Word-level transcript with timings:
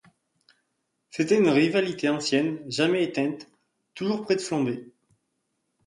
C’était 1.11 1.37
une 1.37 1.49
rivalité 1.49 2.09
ancienne, 2.09 2.59
jamais 2.65 3.03
éteinte, 3.03 3.47
toujours 3.93 4.23
près 4.23 4.35
de 4.35 4.41
flamber. 4.41 4.87